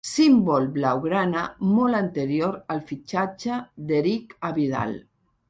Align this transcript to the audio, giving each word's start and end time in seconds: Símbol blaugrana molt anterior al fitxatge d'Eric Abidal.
Símbol 0.09 0.63
blaugrana 0.77 1.43
molt 1.73 1.99
anterior 1.99 2.57
al 2.77 2.81
fitxatge 2.93 3.61
d'Eric 3.93 4.35
Abidal. 4.53 4.99